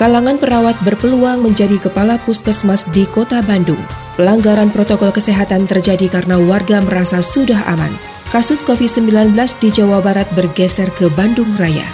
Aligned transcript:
Kalangan 0.00 0.40
perawat 0.40 0.80
berpeluang 0.80 1.44
menjadi 1.44 1.76
kepala 1.76 2.16
puskesmas 2.24 2.88
di 2.88 3.04
kota 3.04 3.44
Bandung. 3.44 3.76
Pelanggaran 4.16 4.72
protokol 4.72 5.12
kesehatan 5.12 5.68
terjadi 5.68 6.08
karena 6.08 6.40
warga 6.40 6.80
merasa 6.80 7.20
sudah 7.20 7.60
aman. 7.68 7.92
Kasus 8.32 8.64
COVID-19 8.64 9.36
di 9.60 9.68
Jawa 9.68 10.00
Barat 10.00 10.24
bergeser 10.32 10.88
ke 10.96 11.12
Bandung 11.12 11.52
Raya. 11.60 11.84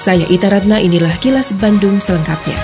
Saya 0.00 0.24
Ita 0.32 0.48
Ratna, 0.48 0.80
inilah 0.80 1.12
kilas 1.20 1.52
Bandung 1.60 2.00
selengkapnya. 2.00 2.56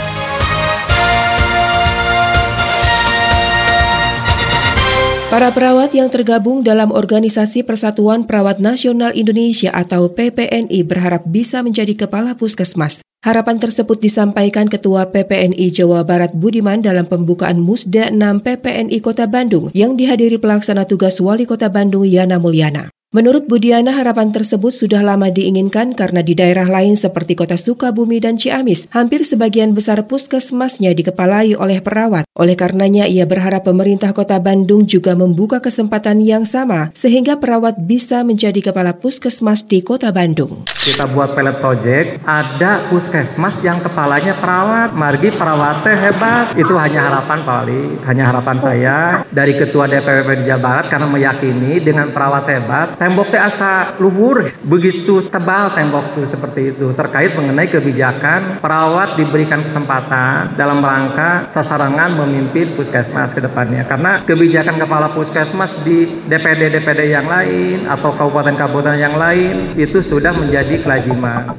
Para 5.28 5.52
perawat 5.52 5.92
yang 5.92 6.08
tergabung 6.08 6.64
dalam 6.64 6.96
Organisasi 6.96 7.60
Persatuan 7.60 8.24
Perawat 8.24 8.56
Nasional 8.56 9.12
Indonesia 9.12 9.68
atau 9.68 10.08
PPNI 10.08 10.80
berharap 10.88 11.28
bisa 11.28 11.60
menjadi 11.60 12.08
kepala 12.08 12.32
puskesmas. 12.32 13.04
Harapan 13.18 13.58
tersebut 13.58 13.98
disampaikan 13.98 14.70
Ketua 14.70 15.10
PPNI 15.10 15.74
Jawa 15.74 16.06
Barat 16.06 16.30
Budiman 16.38 16.78
dalam 16.78 17.02
pembukaan 17.02 17.58
Musda 17.58 18.14
6 18.14 18.46
PPNI 18.46 18.94
Kota 19.02 19.26
Bandung 19.26 19.74
yang 19.74 19.98
dihadiri 19.98 20.38
pelaksana 20.38 20.86
tugas 20.86 21.18
Wali 21.18 21.42
Kota 21.42 21.66
Bandung 21.66 22.06
Yana 22.06 22.38
Mulyana. 22.38 22.94
Menurut 23.08 23.48
Budiana, 23.48 23.96
harapan 23.96 24.36
tersebut 24.36 24.68
sudah 24.68 25.00
lama 25.00 25.32
diinginkan 25.32 25.96
karena 25.96 26.20
di 26.20 26.36
daerah 26.36 26.68
lain 26.68 26.92
seperti 26.92 27.40
kota 27.40 27.56
Sukabumi 27.56 28.20
dan 28.20 28.36
Ciamis, 28.36 28.84
hampir 28.92 29.24
sebagian 29.24 29.72
besar 29.72 30.04
puskesmasnya 30.04 30.92
dikepalai 30.92 31.56
oleh 31.56 31.80
perawat. 31.80 32.28
Oleh 32.36 32.52
karenanya, 32.52 33.08
ia 33.08 33.24
berharap 33.24 33.64
pemerintah 33.64 34.12
kota 34.12 34.36
Bandung 34.36 34.84
juga 34.84 35.16
membuka 35.16 35.56
kesempatan 35.56 36.20
yang 36.20 36.44
sama 36.44 36.92
sehingga 36.92 37.40
perawat 37.40 37.80
bisa 37.80 38.20
menjadi 38.28 38.60
kepala 38.60 38.92
puskesmas 38.92 39.64
di 39.64 39.80
kota 39.80 40.12
Bandung. 40.12 40.68
Kita 40.68 41.08
buat 41.08 41.32
pilot 41.32 41.64
project, 41.64 42.20
ada 42.28 42.92
puskesmas 42.92 43.56
yang 43.64 43.80
kepalanya 43.80 44.36
perawat, 44.36 44.92
margi 44.92 45.32
perawatnya 45.32 45.96
hebat. 45.96 46.52
Itu 46.60 46.76
hanya 46.76 47.08
harapan 47.08 47.40
Pak 47.40 47.56
Wali, 47.56 47.82
hanya 48.04 48.24
harapan 48.28 48.56
saya 48.60 48.96
dari 49.32 49.56
Ketua 49.56 49.88
DPP 49.88 50.44
Jawa 50.44 50.60
Barat 50.60 50.92
karena 50.92 51.08
meyakini 51.08 51.80
dengan 51.80 52.12
perawat 52.12 52.44
hebat 52.52 52.97
tembok 52.98 53.30
teh 53.30 53.40
asa 53.40 53.94
luhur 54.02 54.44
begitu 54.66 55.22
tebal 55.30 55.70
tembok 55.72 56.18
tuh 56.18 56.26
seperti 56.26 56.74
itu 56.74 56.90
terkait 56.92 57.32
mengenai 57.38 57.70
kebijakan 57.70 58.58
perawat 58.58 59.14
diberikan 59.14 59.62
kesempatan 59.62 60.58
dalam 60.58 60.82
rangka 60.82 61.48
sasarangan 61.54 62.18
memimpin 62.18 62.74
puskesmas 62.74 63.32
ke 63.32 63.40
depannya 63.40 63.86
karena 63.86 64.22
kebijakan 64.26 64.76
kepala 64.82 65.14
puskesmas 65.14 65.86
di 65.86 66.10
DPD 66.26 66.74
DPD 66.74 67.14
yang 67.14 67.30
lain 67.30 67.86
atau 67.86 68.10
kabupaten-kabupaten 68.12 68.98
yang 68.98 69.14
lain 69.14 69.78
itu 69.78 70.02
sudah 70.02 70.34
menjadi 70.34 70.82
kelajiman. 70.82 71.54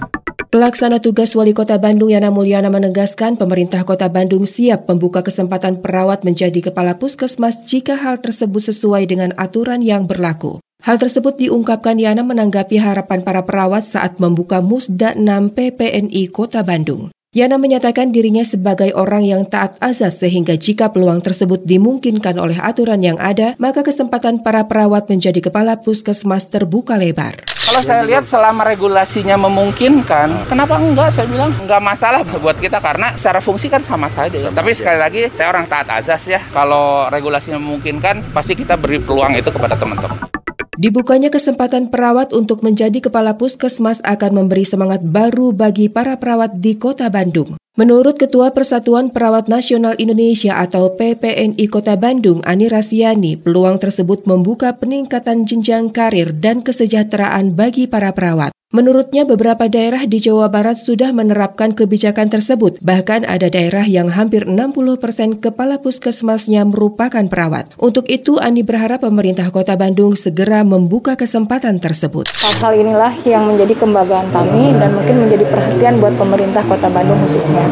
Pelaksana 0.50 0.98
tugas 0.98 1.38
Wali 1.38 1.54
Kota 1.54 1.78
Bandung 1.78 2.10
Yana 2.10 2.34
Mulyana 2.34 2.74
menegaskan 2.74 3.38
pemerintah 3.38 3.86
Kota 3.86 4.10
Bandung 4.10 4.50
siap 4.50 4.90
membuka 4.90 5.22
kesempatan 5.22 5.78
perawat 5.78 6.26
menjadi 6.26 6.74
kepala 6.74 6.98
puskesmas 6.98 7.70
jika 7.70 7.94
hal 7.94 8.18
tersebut 8.18 8.74
sesuai 8.74 9.06
dengan 9.06 9.30
aturan 9.38 9.86
yang 9.86 10.10
berlaku. 10.10 10.58
Hal 10.90 10.98
tersebut 10.98 11.38
diungkapkan 11.38 12.02
Yana 12.02 12.26
menanggapi 12.26 12.82
harapan 12.82 13.22
para 13.22 13.46
perawat 13.46 13.86
saat 13.86 14.18
membuka 14.18 14.58
Musda 14.58 15.14
6 15.14 15.54
PPNI 15.54 16.34
Kota 16.34 16.66
Bandung. 16.66 17.14
Yana 17.30 17.62
menyatakan 17.62 18.10
dirinya 18.10 18.42
sebagai 18.42 18.90
orang 18.98 19.22
yang 19.22 19.46
taat 19.46 19.78
azas 19.86 20.18
sehingga 20.18 20.58
jika 20.58 20.90
peluang 20.90 21.22
tersebut 21.22 21.62
dimungkinkan 21.62 22.42
oleh 22.42 22.58
aturan 22.58 23.06
yang 23.06 23.22
ada, 23.22 23.54
maka 23.62 23.86
kesempatan 23.86 24.42
para 24.42 24.66
perawat 24.66 25.06
menjadi 25.14 25.38
kepala 25.38 25.78
puskesmas 25.78 26.50
terbuka 26.50 26.98
lebar. 26.98 27.38
Kalau 27.70 27.86
saya 27.86 28.02
lihat 28.02 28.26
selama 28.26 28.66
regulasinya 28.66 29.38
memungkinkan, 29.38 30.50
kenapa 30.50 30.82
enggak? 30.82 31.14
Saya 31.14 31.30
bilang 31.30 31.54
enggak 31.54 31.86
masalah 31.86 32.26
buat 32.26 32.58
kita 32.58 32.82
karena 32.82 33.14
secara 33.14 33.38
fungsi 33.46 33.70
kan 33.70 33.86
sama 33.86 34.10
saja. 34.10 34.50
Tapi 34.50 34.74
sekali 34.74 34.98
lagi 34.98 35.30
saya 35.38 35.54
orang 35.54 35.70
taat 35.70 35.86
azas 35.94 36.26
ya. 36.26 36.42
Kalau 36.50 37.14
regulasinya 37.14 37.62
memungkinkan, 37.62 38.34
pasti 38.34 38.58
kita 38.58 38.74
beri 38.74 38.98
peluang 38.98 39.38
itu 39.38 39.54
kepada 39.54 39.78
teman-teman. 39.78 40.39
Dibukanya 40.80 41.28
kesempatan 41.28 41.92
perawat 41.92 42.32
untuk 42.32 42.64
menjadi 42.64 43.04
kepala 43.04 43.36
puskesmas 43.36 44.00
akan 44.00 44.32
memberi 44.32 44.64
semangat 44.64 45.04
baru 45.04 45.52
bagi 45.52 45.92
para 45.92 46.16
perawat 46.16 46.64
di 46.64 46.80
kota 46.80 47.12
Bandung. 47.12 47.60
Menurut 47.76 48.16
Ketua 48.16 48.56
Persatuan 48.56 49.12
Perawat 49.12 49.52
Nasional 49.52 50.00
Indonesia 50.00 50.56
atau 50.56 50.96
PPNI 50.96 51.68
Kota 51.68 52.00
Bandung, 52.00 52.40
Ani 52.48 52.72
Rasiani, 52.72 53.36
peluang 53.36 53.76
tersebut 53.76 54.24
membuka 54.24 54.72
peningkatan 54.72 55.44
jenjang 55.44 55.92
karir 55.92 56.32
dan 56.32 56.64
kesejahteraan 56.64 57.60
bagi 57.60 57.84
para 57.84 58.16
perawat. 58.16 58.56
Menurutnya 58.70 59.26
beberapa 59.26 59.66
daerah 59.66 60.06
di 60.06 60.22
Jawa 60.22 60.46
Barat 60.46 60.78
sudah 60.78 61.10
menerapkan 61.10 61.74
kebijakan 61.74 62.30
tersebut. 62.30 62.78
Bahkan 62.86 63.26
ada 63.26 63.50
daerah 63.50 63.82
yang 63.82 64.14
hampir 64.14 64.46
60 64.46 64.78
persen 65.02 65.42
kepala 65.42 65.82
puskesmasnya 65.82 66.70
merupakan 66.70 67.26
perawat. 67.26 67.74
Untuk 67.82 68.06
itu 68.06 68.38
Ani 68.38 68.62
berharap 68.62 69.02
pemerintah 69.02 69.50
kota 69.50 69.74
Bandung 69.74 70.14
segera 70.14 70.62
membuka 70.62 71.18
kesempatan 71.18 71.82
tersebut. 71.82 72.30
Hal-hal 72.38 72.78
inilah 72.78 73.10
yang 73.26 73.50
menjadi 73.50 73.74
kebanggaan 73.74 74.30
kami 74.30 74.78
dan 74.78 74.94
mungkin 74.94 75.16
menjadi 75.26 75.50
perhatian 75.50 75.98
buat 75.98 76.14
pemerintah 76.14 76.62
kota 76.70 76.94
Bandung 76.94 77.18
khususnya. 77.26 77.66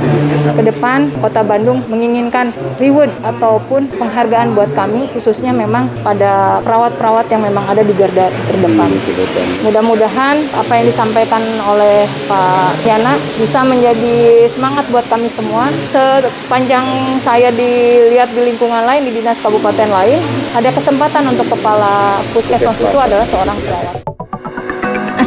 Ke 0.58 0.66
depan 0.66 1.14
kota 1.22 1.46
Bandung 1.46 1.86
menginginkan 1.94 2.50
reward 2.82 3.14
ataupun 3.22 3.86
penghargaan 4.02 4.58
buat 4.58 4.74
kami 4.74 5.14
khususnya 5.14 5.54
memang 5.54 5.94
pada 6.02 6.58
perawat-perawat 6.66 7.30
yang 7.30 7.46
memang 7.46 7.70
ada 7.70 7.86
di 7.86 7.94
garda 7.94 8.34
terdepan. 8.50 8.90
Mudah-mudahan 9.62 10.42
apa 10.58 10.74
yang 10.74 10.87
disampaikan 10.88 11.44
oleh 11.68 12.08
Pak 12.32 12.88
Yana 12.88 13.20
bisa 13.36 13.60
menjadi 13.68 14.48
semangat 14.48 14.88
buat 14.88 15.04
kami 15.12 15.28
semua. 15.28 15.68
Sepanjang 15.92 17.20
saya 17.20 17.52
dilihat 17.52 18.32
di 18.32 18.48
lingkungan 18.48 18.88
lain, 18.88 19.04
di 19.04 19.20
dinas 19.20 19.44
kabupaten 19.44 19.92
lain, 19.92 20.24
ada 20.56 20.72
kesempatan 20.72 21.28
untuk 21.28 21.52
kepala 21.52 22.24
puskesmas 22.32 22.80
itu 22.80 22.98
adalah 22.98 23.28
seorang 23.28 23.60
perawat. 23.60 24.17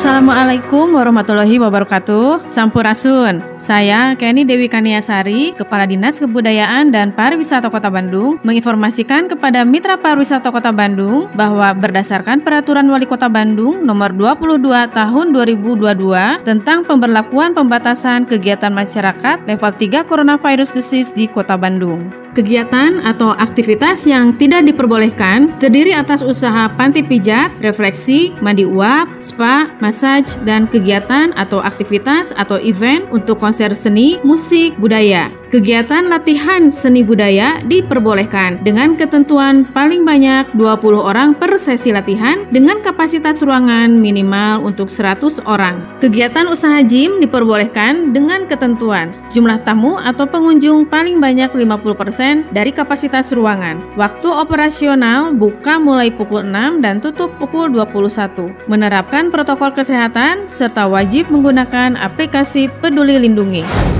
Assalamualaikum 0.00 0.96
warahmatullahi 0.96 1.60
wabarakatuh. 1.60 2.48
Sampurasun. 2.48 3.44
Saya 3.60 4.16
Kenny 4.16 4.48
Dewi 4.48 4.64
Kaniasari, 4.64 5.52
Kepala 5.52 5.84
Dinas 5.84 6.16
Kebudayaan 6.16 6.88
dan 6.88 7.12
Pariwisata 7.12 7.68
Kota 7.68 7.92
Bandung, 7.92 8.40
menginformasikan 8.40 9.28
kepada 9.28 9.60
Mitra 9.60 10.00
Pariwisata 10.00 10.48
Kota 10.48 10.72
Bandung 10.72 11.28
bahwa 11.36 11.76
berdasarkan 11.76 12.40
Peraturan 12.40 12.88
Wali 12.88 13.04
Kota 13.04 13.28
Bandung 13.28 13.84
Nomor 13.84 14.16
22 14.16 14.88
Tahun 14.88 15.26
2022 15.36 16.48
tentang 16.48 16.80
pemberlakuan 16.88 17.52
pembatasan 17.52 18.24
kegiatan 18.24 18.72
masyarakat 18.72 19.44
level 19.44 19.72
3 19.76 20.08
Coronavirus 20.08 20.80
Disease 20.80 21.12
di 21.12 21.28
Kota 21.28 21.60
Bandung. 21.60 22.08
Kegiatan 22.30 23.02
atau 23.02 23.34
aktivitas 23.34 24.06
yang 24.06 24.38
tidak 24.38 24.62
diperbolehkan 24.62 25.50
terdiri 25.58 25.90
atas 25.90 26.22
usaha 26.22 26.70
panti 26.78 27.02
pijat, 27.02 27.50
refleksi, 27.58 28.30
mandi 28.38 28.62
uap, 28.62 29.18
spa, 29.18 29.66
massage, 29.82 30.38
dan 30.46 30.70
kegiatan 30.70 31.34
atau 31.34 31.58
aktivitas 31.58 32.30
atau 32.38 32.62
event 32.62 33.02
untuk 33.10 33.42
konser 33.42 33.74
seni, 33.74 34.22
musik, 34.22 34.78
budaya. 34.78 35.39
Kegiatan 35.50 36.06
latihan 36.06 36.70
seni 36.70 37.02
budaya 37.02 37.58
diperbolehkan 37.66 38.62
dengan 38.62 38.94
ketentuan 38.94 39.66
paling 39.74 40.06
banyak 40.06 40.46
20 40.54 40.62
orang 40.94 41.34
per 41.34 41.58
sesi 41.58 41.90
latihan 41.90 42.46
dengan 42.54 42.78
kapasitas 42.78 43.42
ruangan 43.42 43.90
minimal 43.90 44.62
untuk 44.62 44.86
100 44.86 45.42
orang. 45.50 45.82
Kegiatan 45.98 46.46
usaha 46.46 46.78
gym 46.86 47.18
diperbolehkan 47.18 48.14
dengan 48.14 48.46
ketentuan 48.46 49.10
jumlah 49.34 49.58
tamu 49.66 49.98
atau 49.98 50.22
pengunjung 50.22 50.86
paling 50.86 51.18
banyak 51.18 51.50
50% 51.50 52.54
dari 52.54 52.70
kapasitas 52.70 53.34
ruangan. 53.34 53.82
Waktu 53.98 54.30
operasional 54.30 55.34
buka 55.34 55.82
mulai 55.82 56.14
pukul 56.14 56.46
6 56.46 56.78
dan 56.78 57.02
tutup 57.02 57.34
pukul 57.42 57.74
21. 57.74 58.54
Menerapkan 58.70 59.34
protokol 59.34 59.74
kesehatan 59.74 60.46
serta 60.46 60.86
wajib 60.86 61.26
menggunakan 61.26 61.98
aplikasi 61.98 62.70
Peduli 62.78 63.18
Lindungi. 63.18 63.99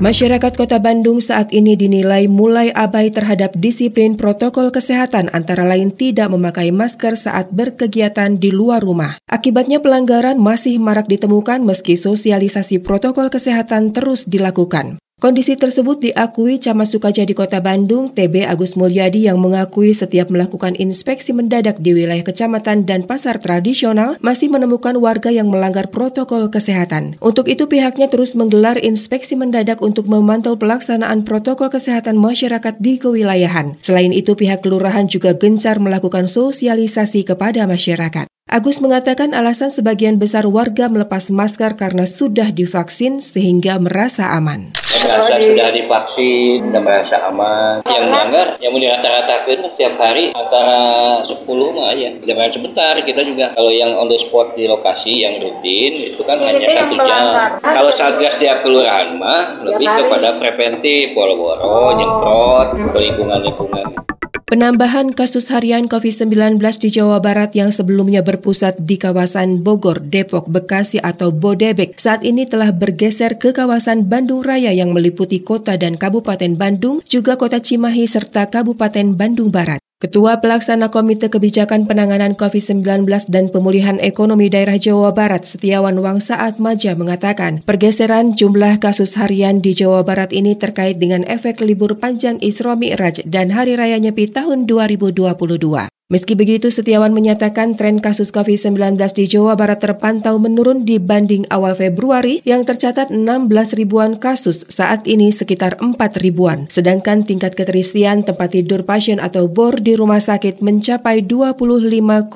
Masyarakat 0.00 0.56
Kota 0.56 0.80
Bandung 0.80 1.20
saat 1.20 1.52
ini 1.52 1.76
dinilai 1.76 2.24
mulai 2.24 2.72
abai 2.72 3.12
terhadap 3.12 3.52
disiplin 3.60 4.16
protokol 4.16 4.72
kesehatan 4.72 5.28
antara 5.36 5.60
lain 5.68 5.92
tidak 5.92 6.32
memakai 6.32 6.72
masker 6.72 7.20
saat 7.20 7.52
berkegiatan 7.52 8.40
di 8.40 8.48
luar 8.48 8.80
rumah. 8.80 9.20
Akibatnya 9.28 9.84
pelanggaran 9.84 10.40
masih 10.40 10.80
marak 10.80 11.04
ditemukan 11.04 11.60
meski 11.60 12.00
sosialisasi 12.00 12.80
protokol 12.80 13.28
kesehatan 13.28 13.92
terus 13.92 14.24
dilakukan. 14.24 14.96
Kondisi 15.20 15.52
tersebut 15.52 16.00
diakui 16.00 16.56
Camat 16.56 16.96
Sukajadi 16.96 17.36
Kota 17.36 17.60
Bandung, 17.60 18.08
TB 18.08 18.48
Agus 18.48 18.72
Mulyadi 18.72 19.28
yang 19.28 19.36
mengakui 19.36 19.92
setiap 19.92 20.32
melakukan 20.32 20.72
inspeksi 20.80 21.36
mendadak 21.36 21.76
di 21.76 21.92
wilayah 21.92 22.24
kecamatan 22.24 22.88
dan 22.88 23.04
pasar 23.04 23.36
tradisional 23.36 24.16
masih 24.24 24.48
menemukan 24.48 24.96
warga 24.96 25.28
yang 25.28 25.52
melanggar 25.52 25.92
protokol 25.92 26.48
kesehatan. 26.48 27.20
Untuk 27.20 27.52
itu 27.52 27.68
pihaknya 27.68 28.08
terus 28.08 28.32
menggelar 28.32 28.80
inspeksi 28.80 29.36
mendadak 29.36 29.84
untuk 29.84 30.08
memantau 30.08 30.56
pelaksanaan 30.56 31.28
protokol 31.28 31.68
kesehatan 31.68 32.16
masyarakat 32.16 32.80
di 32.80 32.96
kewilayahan. 32.96 33.76
Selain 33.84 34.16
itu 34.16 34.32
pihak 34.32 34.64
kelurahan 34.64 35.04
juga 35.04 35.36
gencar 35.36 35.84
melakukan 35.84 36.32
sosialisasi 36.32 37.28
kepada 37.28 37.68
masyarakat. 37.68 38.29
Agus 38.50 38.82
mengatakan 38.82 39.30
alasan 39.30 39.70
sebagian 39.70 40.18
besar 40.18 40.42
warga 40.42 40.90
melepas 40.90 41.30
masker 41.30 41.78
karena 41.78 42.02
sudah 42.02 42.50
divaksin 42.50 43.22
sehingga 43.22 43.78
merasa 43.78 44.34
aman. 44.34 44.74
Merasa 44.74 45.38
sudah 45.38 45.70
divaksin 45.70 46.74
dan 46.74 46.82
merasa 46.82 47.30
aman. 47.30 47.78
Yang 47.86 48.10
melanggar 48.10 48.46
yang 48.58 48.74
mau 48.74 48.82
dirata-ratakan 48.82 49.70
setiap 49.70 49.94
hari 50.02 50.34
antara 50.34 50.82
10 51.22 51.46
mah 51.46 51.94
ya 51.94 52.10
jangan 52.26 52.50
sebentar. 52.50 52.98
Kita 52.98 53.22
juga 53.22 53.54
kalau 53.54 53.70
yang 53.70 53.94
on 53.94 54.10
the 54.10 54.18
spot 54.18 54.58
di 54.58 54.66
lokasi 54.66 55.22
yang 55.22 55.38
rutin 55.38 56.10
itu 56.10 56.22
kan 56.26 56.42
hanya 56.42 56.66
satu 56.74 56.98
jam. 56.98 57.54
kalau 57.62 57.94
satgas 57.94 58.34
tiap 58.34 58.66
kelurahan 58.66 59.14
mah 59.14 59.62
lebih 59.62 59.86
kepada 59.86 60.34
preventif 60.42 61.14
boro-boro 61.14 61.94
nyemprot 61.94 62.74
ke 62.82 62.98
lingkungan-lingkungan 62.98 64.09
Penambahan 64.50 65.14
kasus 65.14 65.46
harian 65.54 65.86
COVID-19 65.86 66.58
di 66.82 66.90
Jawa 66.90 67.22
Barat 67.22 67.54
yang 67.54 67.70
sebelumnya 67.70 68.26
berpusat 68.26 68.82
di 68.82 68.98
kawasan 68.98 69.62
Bogor, 69.62 70.02
Depok, 70.02 70.50
Bekasi 70.50 70.98
atau 70.98 71.30
Bodebek 71.30 71.94
saat 71.94 72.26
ini 72.26 72.50
telah 72.50 72.74
bergeser 72.74 73.38
ke 73.38 73.54
kawasan 73.54 74.10
Bandung 74.10 74.42
Raya 74.42 74.74
yang 74.74 74.90
meliputi 74.90 75.38
kota 75.38 75.78
dan 75.78 75.94
Kabupaten 75.94 76.58
Bandung, 76.58 76.98
juga 77.06 77.38
kota 77.38 77.62
Cimahi 77.62 78.10
serta 78.10 78.50
Kabupaten 78.50 79.14
Bandung 79.14 79.54
Barat. 79.54 79.78
Ketua 80.00 80.40
Pelaksana 80.40 80.88
Komite 80.88 81.28
Kebijakan 81.28 81.84
Penanganan 81.84 82.32
COVID-19 82.32 83.04
dan 83.28 83.52
Pemulihan 83.52 84.00
Ekonomi 84.00 84.48
Daerah 84.48 84.80
Jawa 84.80 85.12
Barat 85.12 85.44
Setiawan 85.44 85.92
Wangsa 86.00 86.40
Atmaja 86.40 86.96
mengatakan, 86.96 87.60
pergeseran 87.68 88.32
jumlah 88.32 88.80
kasus 88.80 89.20
harian 89.20 89.60
di 89.60 89.76
Jawa 89.76 90.00
Barat 90.00 90.32
ini 90.32 90.56
terkait 90.56 90.96
dengan 90.96 91.20
efek 91.28 91.60
libur 91.60 92.00
panjang 92.00 92.40
Isra 92.40 92.80
Mi'raj 92.80 93.28
dan 93.28 93.52
Hari 93.52 93.76
Raya 93.76 94.00
Nyepi 94.00 94.24
tahun 94.32 94.64
2022. 94.64 95.99
Meski 96.10 96.34
begitu, 96.34 96.74
Setiawan 96.74 97.14
menyatakan 97.14 97.78
tren 97.78 98.02
kasus 98.02 98.34
COVID-19 98.34 98.98
di 99.14 99.30
Jawa 99.30 99.54
Barat 99.54 99.78
terpantau 99.78 100.42
menurun 100.42 100.82
dibanding 100.82 101.46
awal 101.54 101.78
Februari 101.78 102.42
yang 102.42 102.66
tercatat 102.66 103.14
16 103.14 103.46
ribuan 103.78 104.18
kasus, 104.18 104.66
saat 104.66 105.06
ini 105.06 105.30
sekitar 105.30 105.78
4 105.78 105.94
ribuan. 106.18 106.66
Sedangkan 106.66 107.22
tingkat 107.22 107.54
keterisian 107.54 108.26
tempat 108.26 108.58
tidur 108.58 108.82
pasien 108.82 109.22
atau 109.22 109.46
BOR 109.46 109.78
di 109.78 109.94
rumah 109.94 110.18
sakit 110.18 110.58
mencapai 110.58 111.22
25,9 111.22 112.26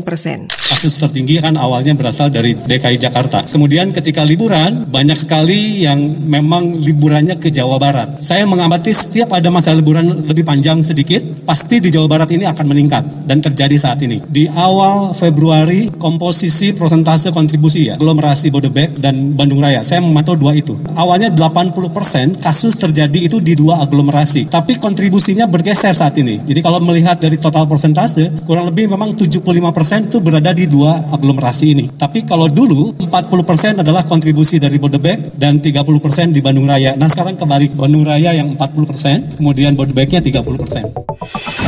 persen. 0.00 0.48
Kasus 0.48 0.96
tertinggi 0.96 1.44
kan 1.44 1.60
awalnya 1.60 1.92
berasal 1.92 2.32
dari 2.32 2.56
DKI 2.56 2.96
Jakarta. 2.96 3.44
Kemudian 3.44 3.92
ketika 3.92 4.24
liburan, 4.24 4.88
banyak 4.88 5.20
sekali 5.20 5.84
yang 5.84 6.00
memang 6.24 6.80
liburannya 6.80 7.36
ke 7.36 7.52
Jawa 7.52 7.76
Barat. 7.76 8.24
Saya 8.24 8.48
mengamati 8.48 8.96
setiap 8.96 9.36
ada 9.36 9.52
masa 9.52 9.76
liburan 9.76 10.24
lebih 10.24 10.48
panjang 10.48 10.80
sedikit, 10.80 11.20
pasti 11.44 11.84
di 11.84 11.92
Jawa 11.92 12.08
Barat 12.08 12.32
ini 12.32 12.48
akan 12.48 12.77
meningkat 12.78 13.02
dan 13.26 13.42
terjadi 13.42 13.74
saat 13.74 13.98
ini. 14.06 14.22
Di 14.22 14.46
awal 14.46 15.10
Februari 15.10 15.90
komposisi 15.98 16.70
prosentase 16.70 17.34
kontribusi 17.34 17.90
ya 17.90 17.98
aglomerasi 17.98 18.54
Bodebek 18.54 19.02
dan 19.02 19.34
Bandung 19.34 19.58
Raya. 19.58 19.82
Saya 19.82 19.98
memantau 19.98 20.38
dua 20.38 20.54
itu. 20.54 20.78
Awalnya 20.94 21.34
80% 21.34 22.38
kasus 22.38 22.78
terjadi 22.78 23.26
itu 23.26 23.42
di 23.42 23.58
dua 23.58 23.82
aglomerasi, 23.82 24.46
tapi 24.46 24.78
kontribusinya 24.78 25.50
bergeser 25.50 25.90
saat 25.90 26.14
ini. 26.22 26.38
Jadi 26.46 26.62
kalau 26.62 26.78
melihat 26.78 27.18
dari 27.18 27.34
total 27.34 27.66
persentase 27.66 28.30
kurang 28.46 28.70
lebih 28.70 28.86
memang 28.86 29.18
75% 29.18 30.06
itu 30.06 30.22
berada 30.22 30.54
di 30.54 30.70
dua 30.70 31.02
aglomerasi 31.10 31.74
ini. 31.74 31.90
Tapi 31.98 32.22
kalau 32.22 32.46
dulu 32.46 32.94
40% 33.02 33.82
adalah 33.82 34.06
kontribusi 34.06 34.62
dari 34.62 34.78
Bodebek 34.78 35.34
dan 35.34 35.58
30% 35.58 36.30
di 36.30 36.38
Bandung 36.38 36.70
Raya. 36.70 36.94
Nah 36.94 37.10
sekarang 37.10 37.34
kembali 37.34 37.74
Bandung 37.74 38.06
Raya 38.06 38.38
yang 38.38 38.54
40%, 38.54 39.42
kemudian 39.42 39.74
Bodebeknya 39.74 40.22
30%. 40.22 41.67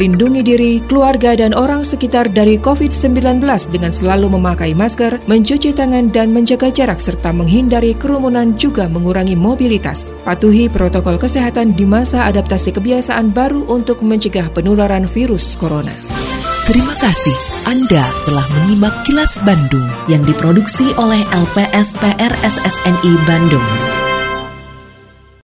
Lindungi 0.00 0.40
diri, 0.40 0.80
keluarga, 0.80 1.36
dan 1.36 1.52
orang 1.52 1.84
sekitar 1.84 2.32
dari 2.32 2.56
COVID-19 2.56 3.44
dengan 3.68 3.92
selalu 3.92 4.32
memakai 4.32 4.72
masker, 4.72 5.20
mencuci 5.28 5.76
tangan, 5.76 6.08
dan 6.08 6.32
menjaga 6.32 6.72
jarak 6.72 7.04
serta 7.04 7.36
menghindari 7.36 7.92
kerumunan 7.92 8.56
juga 8.56 8.88
mengurangi 8.88 9.36
mobilitas. 9.36 10.16
Patuhi 10.24 10.72
protokol 10.72 11.20
kesehatan 11.20 11.76
di 11.76 11.84
masa 11.84 12.24
adaptasi 12.32 12.72
kebiasaan 12.80 13.28
baru 13.28 13.68
untuk 13.68 14.00
mencegah 14.00 14.48
penularan 14.56 15.04
virus 15.04 15.52
corona. 15.60 15.92
Terima 16.64 16.96
kasih 16.96 17.36
Anda 17.68 18.00
telah 18.24 18.46
menyimak 18.56 19.04
kilas 19.04 19.36
Bandung 19.44 19.84
yang 20.08 20.24
diproduksi 20.24 20.96
oleh 20.96 21.20
LPSPR 21.28 22.32
SSNI 22.40 23.12
Bandung. 23.28 23.99